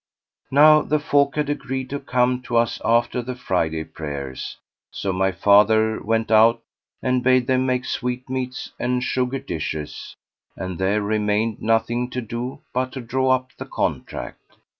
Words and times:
Now 0.49 0.81
the 0.81 0.97
folk 0.97 1.35
had 1.35 1.47
agreed 1.47 1.91
to 1.91 1.99
come 1.99 2.41
to 2.45 2.57
us 2.57 2.81
after 2.83 3.21
the 3.21 3.35
Friday 3.35 3.83
prayers; 3.83 4.57
so 4.89 5.13
my 5.13 5.31
father 5.31 6.01
went 6.01 6.31
out 6.31 6.63
and 7.03 7.23
bade 7.23 7.45
them 7.45 7.67
make 7.67 7.85
sweetmeats 7.85 8.71
and 8.79 9.03
sugared 9.03 9.45
dishes, 9.45 10.15
and 10.57 10.79
there 10.79 11.03
remained 11.03 11.61
nothing 11.61 12.09
to 12.09 12.21
do 12.23 12.61
but 12.73 12.91
to 12.93 13.01
draw 13.01 13.29
up 13.29 13.51
the 13.59 13.65
contract. 13.67 14.55